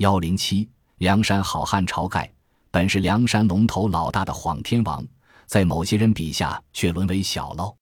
[0.00, 2.32] 幺零七，梁山好汉晁盖，
[2.70, 5.06] 本是梁山龙头老大的晃天王，
[5.44, 7.76] 在某些人笔下却沦为小喽。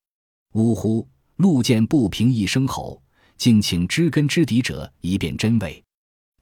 [0.55, 1.07] 呜呼！
[1.37, 3.01] 路见不平一声吼，
[3.37, 5.81] 敬请知根知底者一辨真伪。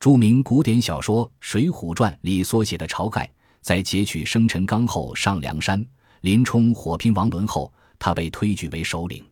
[0.00, 3.30] 著名古典小说《水浒传》里所写的晁盖，
[3.60, 5.86] 在劫取生辰纲后上梁山，
[6.22, 9.22] 林冲火拼王伦后，他被推举为首领。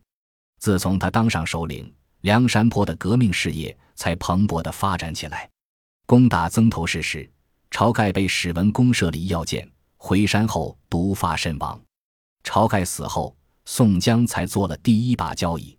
[0.59, 1.91] 自从他当上首领，
[2.21, 5.49] 梁山泊的革命事业才蓬勃地发展起来。
[6.07, 7.27] 攻打曾头市时，
[7.71, 11.81] 晁盖被史文恭设立要件，回山后毒发身亡。
[12.43, 15.71] 晁盖死后，宋江才做了第一把交椅。《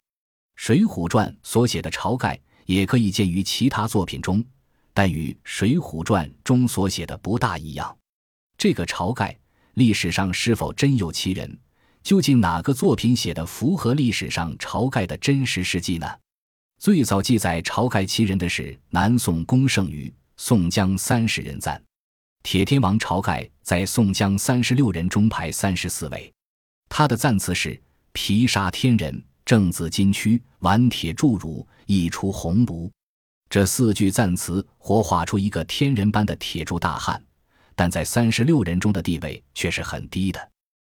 [0.57, 4.45] 水浒传》所写的晁盖，也可以见于其他作品中，
[4.93, 7.97] 但与《水浒传》中所写的不大一样。
[8.59, 9.39] 这个晁盖，
[9.75, 11.57] 历史上是否真有其人？
[12.03, 16.09] 究竟哪个作品写的符合历史上晁盖的真实事迹呢？
[16.79, 21.79] 最早记载晁盖其人的是南宋龚胜于《宋江三十人赞》，
[22.43, 26.31] 铁天王晁盖在宋江三十六人中排三十四位。
[26.89, 27.81] 他的赞词是
[28.13, 32.91] ：“皮沙天人，正字金躯，顽铁铸汝，一出鸿儒。”
[33.49, 37.21] 这四句赞词活画出一个天人般的铁铸大汉，
[37.75, 40.51] 但在三十六人中的地位却是很低的。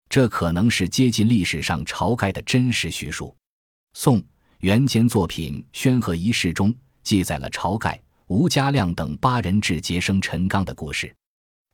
[0.09, 3.35] 这可能是接近历史上晁盖的真实叙述。
[3.93, 4.23] 宋
[4.59, 11.15] 元间作品《宣和遗事》中记载了晁盖、吴家亮等八人至劫生辰纲的故事，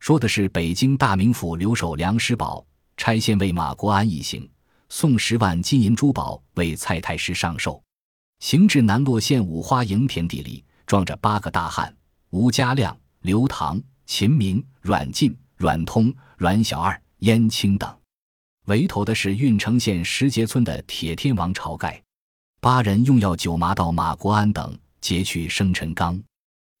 [0.00, 2.62] 说的是北京大名府留守梁师宝
[2.98, 4.46] 差县尉马国安一行，
[4.90, 7.82] 送十万金银珠宝为蔡太师上寿，
[8.40, 11.96] 行至南洛县五花营田地里，撞着八个大汉：
[12.30, 17.98] 吴家亮、刘唐、秦明、阮进、阮通、阮小二、燕青等。
[18.66, 22.02] 为头的是郓城县石碣村的铁天王晁盖，
[22.64, 26.18] 八人用药酒麻到马国安等劫去生辰纲。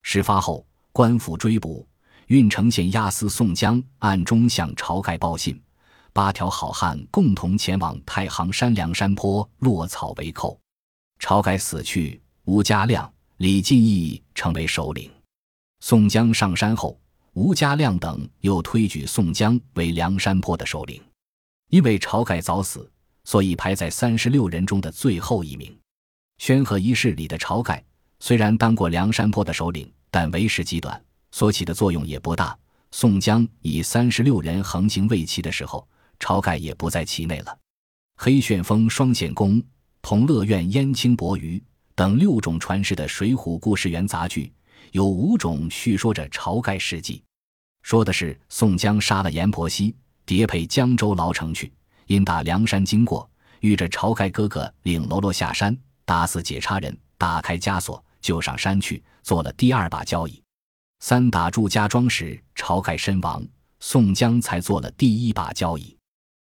[0.00, 1.86] 事发后，官府追捕，
[2.28, 5.62] 郓城县押司宋江暗中向晁盖报信，
[6.14, 10.58] 八条好汉共同前往太行山梁山坡落草为寇。
[11.20, 15.12] 晁盖死去，吴家亮、李进义成为首领。
[15.80, 16.98] 宋江上山后，
[17.34, 20.98] 吴家亮等又推举宋江为梁山坡的首领。
[21.68, 22.90] 因为晁盖早死，
[23.24, 25.78] 所以排在三十六人中的最后一名。
[26.38, 27.82] 宣和一世里的晁盖
[28.20, 32.56] 虽然当过梁山泊的首领，但为时极短，所起的作用也不大。
[32.90, 35.86] 宋江以三十六人横行魏齐的时候，
[36.18, 37.58] 晁盖也不在其内了。
[38.16, 39.62] 黑旋风双显功、
[40.00, 41.62] 同乐院燕青伯鱼
[41.94, 44.52] 等六种传世的《水浒故事源》杂剧，
[44.92, 47.22] 有五种叙说着晁盖事迹，
[47.82, 49.94] 说的是宋江杀了阎婆惜。
[50.26, 51.70] 叠配江州牢城去，
[52.06, 53.28] 因打梁山经过，
[53.60, 60.42] 遇着晁盖哥哥领喽啰下山，打死解差人，打开枷锁，就上山去做了第二把交椅。
[61.00, 63.46] 三打祝家庄时，晁盖身亡，
[63.80, 65.96] 宋江才做了第一把交椅。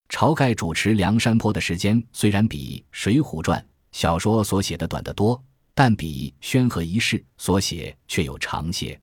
[0.08, 3.60] 晁盖主持梁山泊的时间虽然比《水浒传》
[3.92, 5.42] 小说所写的短得多，
[5.74, 8.94] 但比《宣和遗事》所写却有长些。《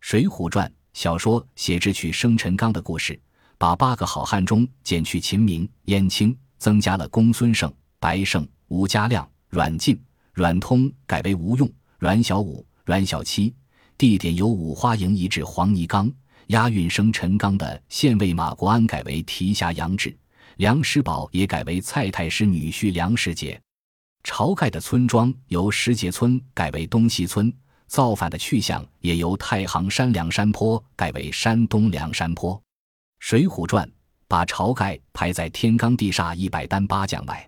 [0.00, 3.18] 水浒传》小说写之取生辰纲的故事。
[3.58, 10.02] 把八个好汉中减去秦明、燕青，增加了公孙胜、白胜、吴家亮、阮进、
[10.32, 13.54] 阮通，改为吴用、阮小五、阮小七。
[13.98, 16.10] 地点由五花营移至黄泥冈。
[16.46, 20.16] 押运生陈刚的县尉马国安改为提辖杨志，
[20.56, 23.60] 梁师宝也改为蔡太师女婿梁世杰。
[24.24, 27.52] 晁盖的村庄由石碣村改为东西村，
[27.86, 32.56] 造反的去向也由太行山梁山坡改为山东梁山坡。
[33.18, 33.86] 《水浒传》
[34.26, 37.46] 把晁盖排在天罡地煞一百单八将外。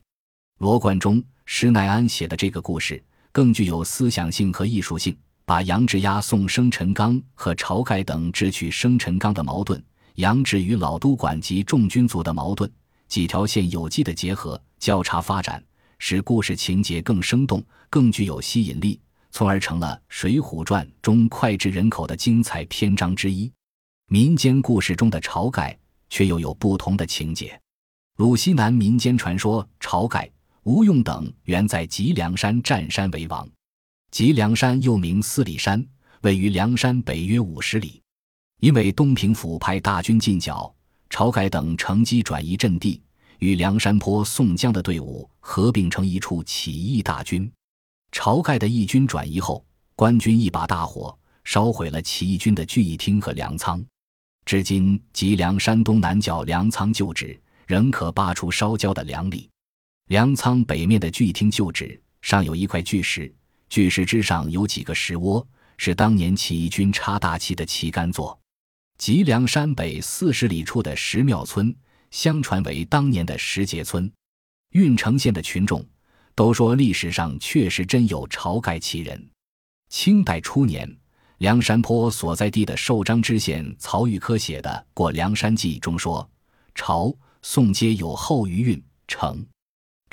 [0.59, 9.82] 罗贯中、施耐庵写的这个故事更具有思想性和艺术性，把杨志押送生辰纲和晁盖等智取生辰纲的矛盾，
[10.15, 12.71] 杨志与老都管及众军卒的矛盾，
[13.09, 15.62] 几条线有机的结合交叉发展，
[15.99, 18.99] 使故事情节更生动、更具有吸引力，
[19.31, 23.53] 从而成了《水浒传》中脍炙人口的精彩篇章之一。
[24.08, 25.76] 民间故事中的晁盖
[26.08, 27.58] 却又有不同的情节。
[28.17, 30.31] 鲁西南民间传说，晁盖、
[30.64, 33.46] 吴用等原在吉梁山占山为王。
[34.11, 35.84] 吉梁山又名四里山，
[36.22, 38.00] 位于梁山北约五十里。
[38.61, 40.75] 因为东平府派大军进剿，
[41.11, 43.02] 晁盖等乘机转移阵地，
[43.40, 47.50] 与梁山坡宋江的队伍合并成一处起义大军。
[48.11, 49.62] 晁盖的义军转移后，
[49.94, 51.14] 官军一把大火
[51.44, 53.84] 烧毁了起义军的聚义厅和粮仓。
[54.46, 59.46] 至今，吉梁山东南角粮仓旧址仍可扒出烧焦的粮粒。
[60.08, 63.34] 粮仓北面的巨厅旧址上有一块巨石，
[63.70, 65.46] 巨石之上有几个石窝，
[65.78, 68.38] 是当年起义军插大旗的旗杆座。
[68.98, 71.74] 吉梁山北四十里处的石庙村，
[72.10, 74.10] 相传为当年的石碣村。
[74.72, 75.82] 郓城县的群众
[76.34, 79.30] 都说，历史上确实真有晁盖其人。
[79.88, 80.86] 清代初年，
[81.38, 86.28] 梁山坡所在地的寿张知县曹玉科写的《过梁山记》中说
[86.76, 87.10] ：“朝
[87.40, 89.46] 宋皆有后于郓城。”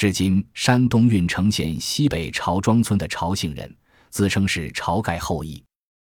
[0.01, 3.71] 至今山东郓城县西北朝庄村的朝姓人，
[4.09, 5.63] 自称是晁盖后裔。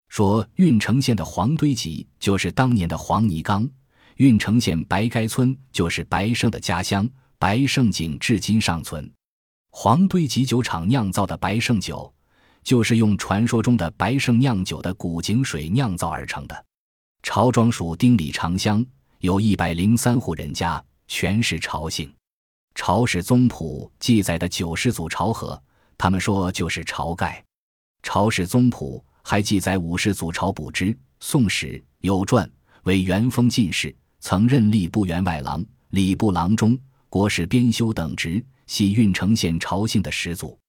[0.09, 3.69] 说郓城县的黄堆集就是当年的黄泥岗，
[4.15, 9.07] 郓城县白该村就是白胜的家乡，白胜井至今尚存。
[9.69, 12.11] 黄堆集酒厂酿造的白胜酒。
[12.63, 16.65] 就是用传说中的白胜酿酒的古井水酿造而成的。
[17.21, 18.83] 朝庄属丁里长乡，
[19.19, 22.11] 有一百零三户人家，全是朝姓。
[22.75, 25.59] 朝史宗谱记载的九世祖朝和，
[25.97, 27.43] 他们说就是晁盖。
[28.03, 30.87] 朝史宗谱还记载五世祖朝卜之，
[31.21, 31.67] 《宋史》
[32.01, 32.47] 有传，
[32.83, 36.77] 为元丰进士，曾任吏部员外郎、礼部郎中、
[37.09, 40.59] 国史编修等职，系郓城县朝姓的始祖。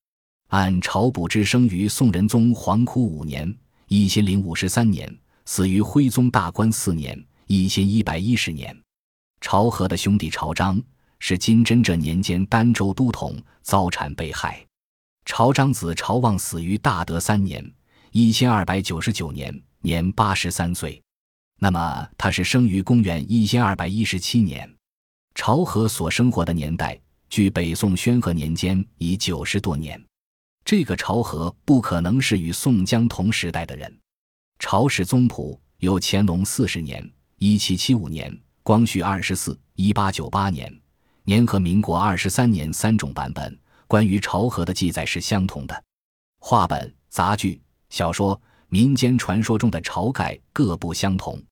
[0.50, 3.52] 按朝卜之生于宋仁宗皇枯五年
[3.88, 5.12] （一千零五十三年），
[5.44, 8.74] 死于徽宗大观四年（一千一百一十年）。
[9.42, 10.80] 朝和的兄弟朝章
[11.18, 14.64] 是金真这年间儋州都统，遭产被害。
[15.24, 17.68] 朝长子朝望死于大德三年
[18.12, 21.02] （一千二百九十九年），年八十三岁。
[21.58, 24.70] 那么他是生于公元一千二百一十七年。
[25.34, 26.98] 朝和所生活的年代，
[27.28, 30.02] 距北宋宣和年间已九十多年。
[30.64, 33.98] 这个朝和不可能是与宋江同时代的人。
[34.58, 37.08] 朝氏宗谱有乾隆四十年
[37.38, 40.72] （一七七五年）、光绪二十四（一八九八年）
[41.28, 43.58] 年和民国二十三年三种版本。
[43.88, 45.84] 关于朝和的记载是相同的。
[46.38, 51.42] 话本、杂剧、小说、民间传说中的晁盖各不相同。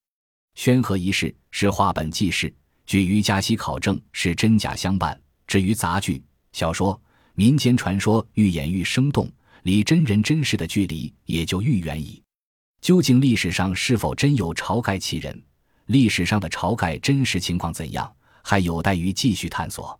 [0.55, 2.53] 宣和一事是话本记事，
[2.85, 5.19] 据于嘉熙考证是真假相伴。
[5.45, 6.23] 至于杂剧、
[6.53, 6.99] 小说，
[7.33, 9.29] 民间传说愈演愈生动，
[9.63, 12.23] 离真人真事的距离也就愈远矣。
[12.79, 15.43] 究竟历史上是否真有晁盖其人？
[15.87, 18.09] 历史上的晁盖真实情况怎样？
[18.47, 19.99] 还有待于继续探索。